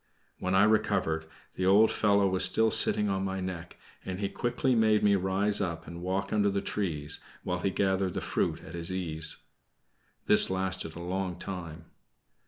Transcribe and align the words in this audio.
When 0.39 0.55
I 0.55 0.63
recovered, 0.63 1.27
the 1.53 1.67
old 1.67 1.91
fellow 1.91 2.27
was 2.27 2.43
still 2.43 2.71
sitting 2.71 3.07
on 3.07 3.23
my 3.23 3.39
neck, 3.39 3.77
and 4.03 4.19
he 4.19 4.29
quickly 4.29 4.73
made 4.73 5.03
me 5.03 5.13
rise 5.13 5.61
up 5.61 5.85
and 5.85 6.01
walk 6.01 6.33
under 6.33 6.49
the 6.49 6.59
trees, 6.59 7.19
while 7.43 7.59
he 7.59 7.69
gathered 7.69 8.13
the 8.15 8.19
fruit 8.21 8.63
at 8.63 8.73
his 8.73 8.91
ease. 8.91 9.37
This 10.25 10.49
lasted 10.49 10.95
a 10.95 10.99
long 11.01 11.37
time. 11.37 11.85